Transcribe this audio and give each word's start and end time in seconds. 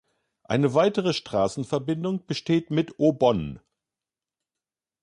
Eine 0.45 0.73
weitere 0.73 1.13
Straßenverbindung 1.13 2.25
besteht 2.25 2.71
mit 2.71 2.97
Aubonne. 2.99 3.61